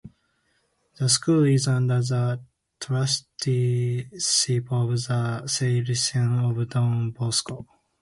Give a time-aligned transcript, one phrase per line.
[0.97, 2.39] The school is under the
[2.79, 4.97] Trusteeship of the
[5.45, 7.67] Salesians of Don Bosco.